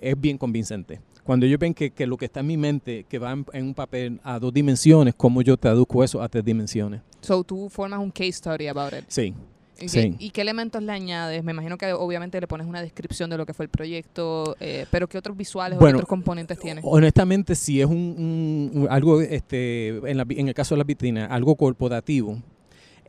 [0.00, 1.00] es bien convincente.
[1.24, 3.64] Cuando ellos ven que, que lo que está en mi mente, que va en, en
[3.66, 7.00] un papel a dos dimensiones, cómo yo traduzco eso a tres dimensiones.
[7.20, 9.04] So, tú formas un case study about it.
[9.08, 9.34] Sí.
[9.80, 10.16] ¿Y, Sí.
[10.16, 11.42] qué, y qué elementos le añades?
[11.44, 14.86] Me imagino que obviamente le pones una descripción de lo que fue el proyecto, eh,
[14.90, 16.80] pero ¿qué otros visuales o Bueno, qué otros componentes tiene?
[16.84, 21.26] Honestamente, si es un, un- algo, este, en, la en el caso de la vitrina,
[21.26, 22.40] algo corporativo,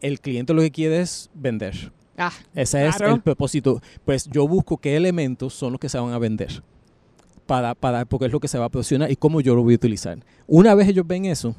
[0.01, 1.93] el cliente lo que quiere es vender.
[2.17, 3.13] Ah, Ese es Claro.
[3.15, 3.81] el propósito.
[4.03, 6.63] Pues yo busco qué elementos son los que se van a vender.
[7.45, 9.73] Para, para, porque es lo que se va a posicionar y cómo yo lo voy
[9.73, 10.17] a utilizar.
[10.47, 11.55] Una vez ellos ven eso,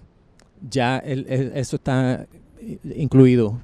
[0.68, 2.26] ya el- el- eso está
[2.60, 3.58] eh, incluido.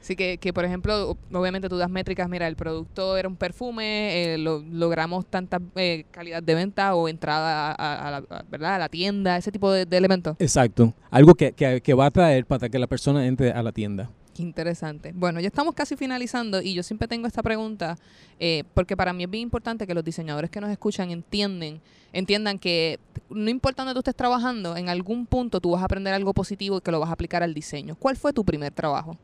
[0.00, 4.34] Así que, que, por ejemplo, obviamente tú das métricas, mira, el producto era un perfume,
[4.34, 8.74] eh, lo- logramos tanta eh, calidad de venta o entrada a, a- a la, ¿verdad?
[8.76, 10.36] a la tienda, ese tipo de, de elementos.
[10.38, 10.94] Exacto.
[11.10, 14.08] Algo que, que- que va a traer para que la persona entre a la tienda.
[14.36, 15.12] Qué interesante.
[15.14, 17.96] Bueno, ya estamos casi finalizando y yo siempre tengo esta pregunta
[18.38, 21.80] eh, porque para mí es bien importante que los diseñadores que nos escuchan entienden,
[22.12, 22.98] entiendan que
[23.30, 26.76] no importa dónde tú estés trabajando, en algún punto tú vas a aprender algo positivo
[26.76, 27.96] y que lo vas a aplicar al diseño.
[27.98, 29.16] ¿Cuál fue tu primer trabajo?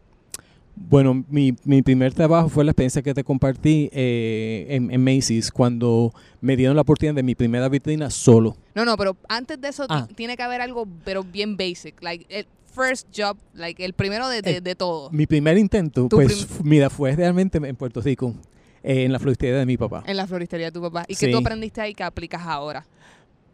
[0.74, 5.50] Bueno, mi, mi primer trabajo fue la experiencia que te compartí eh, en, en Macy's
[5.50, 8.56] cuando me dieron la oportunidad de mi primera vitrina solo.
[8.74, 10.08] No, no, pero antes de eso Ah.
[10.16, 14.42] tiene que haber algo, pero bien basic, like el first job, like el primero de,
[14.42, 15.10] de, Eh, de todo.
[15.10, 18.34] Mi primer intento, pues, mira, fue realmente en Puerto Rico,
[18.82, 20.02] eh, en la floristería de mi papá.
[20.06, 21.04] En la floristería de tu papá.
[21.08, 21.32] ¿Y qué Sí.
[21.32, 22.84] tú aprendiste ahí que aplicas ahora?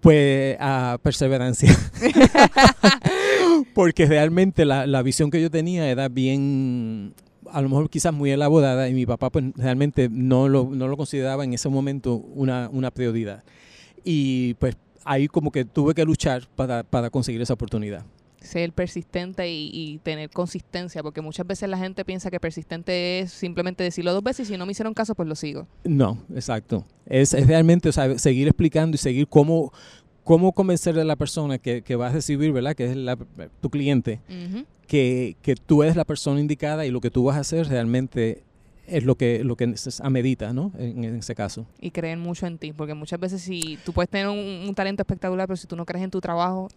[0.01, 1.77] Pues a perseverancia.
[3.75, 7.15] Porque realmente la, la visión que yo tenía era bien,
[7.51, 10.97] a lo mejor quizás muy elaborada y mi papá pues realmente no lo, no lo
[10.97, 13.43] consideraba en ese momento una, una prioridad.
[14.05, 18.05] Y pues ahí como que tuve que luchar para, para conseguir esa oportunidad.
[18.41, 23.33] Ser persistente y, y tener consistencia, porque muchas veces la gente piensa que persistente es
[23.33, 25.67] simplemente decirlo dos veces y si no me hicieron caso, pues lo sigo.
[25.85, 26.85] No, exacto.
[27.07, 29.73] Es, es realmente o sea, seguir explicando y seguir cómo,
[30.23, 32.75] cómo convencerle a la persona que, que va a recibir, ¿verdad?
[32.77, 33.17] Que es la-
[33.61, 34.21] tu cliente,
[34.87, 38.45] que, que tú eres la persona indicada y lo que tú vas a hacer realmente
[38.87, 40.73] es lo que, lo que amerita, ¿no?
[40.79, 41.67] En, en ese caso.
[41.81, 45.03] Y creen mucho en ti, porque muchas veces si tú puedes tener un, un talento
[45.03, 46.69] espectacular, pero si tú no crees en tu trabajo,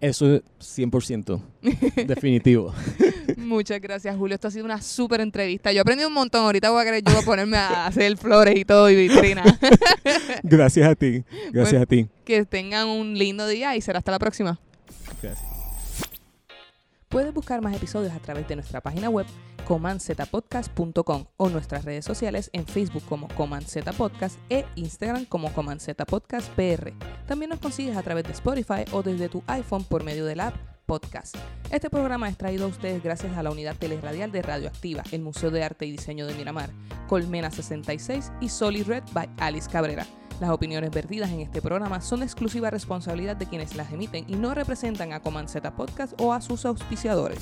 [0.00, 1.40] Eso es 100%
[2.06, 2.74] definitivo.
[3.38, 4.34] Muchas gracias, Julio.
[4.34, 5.72] Esto ha sido una súper entrevista.
[5.72, 6.44] Yo aprendí un montón.
[6.44, 9.42] Ahorita voy a querer yo voy a ponerme a hacer flores y todo y vitrina.
[10.42, 11.24] Gracias a ti.
[11.52, 11.82] Gracias Bueno.
[11.82, 12.08] a ti.
[12.24, 14.58] que tengan un lindo día y será hasta la próxima.
[15.22, 15.53] Gracias.
[17.14, 19.24] Puedes buscar más episodios a través de nuestra página web
[19.68, 26.48] comanzetapodcast.com o nuestras redes sociales en Facebook como Comanzeta Podcast e Instagram como Comanzeta Podcast
[26.56, 26.92] PR.
[27.28, 30.48] También nos consigues a través de Spotify o desde tu iPhone por medio de la
[30.48, 31.36] app Podcast.
[31.70, 35.52] Este programa es traído a ustedes gracias a la unidad teleradial de Radioactiva, el Museo
[35.52, 36.70] de Arte y Diseño de Miramar,
[37.06, 40.04] Colmena 66 y Solid Red by Alice Cabrera.
[40.44, 44.52] Las opiniones vertidas en este programa son exclusiva responsabilidad de quienes las emiten y no
[44.52, 47.38] representan a Comanceta Podcast o a sus auspiciadores.